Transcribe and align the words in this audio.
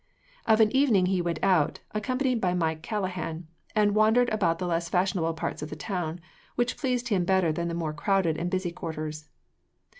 Of 0.47 0.59
an 0.61 0.75
evening 0.75 1.05
he 1.05 1.21
went 1.21 1.37
out, 1.43 1.79
accompanied 1.91 2.41
by 2.41 2.55
Mike 2.55 2.81
Callaghan, 2.81 3.45
and 3.75 3.93
wandered 3.93 4.29
about 4.29 4.57
the 4.57 4.65
less 4.65 4.89
fashionable 4.89 5.35
part 5.35 5.61
of 5.61 5.69
the 5.69 5.75
town, 5.75 6.19
which 6.55 6.75
pleased 6.75 7.09
him 7.09 7.23
better 7.23 7.51
than 7.51 7.67
the 7.67 7.75
more 7.75 7.93
crowded 7.93 8.35
and 8.35 8.49
busy 8.49 8.71
quarters. 8.71 9.29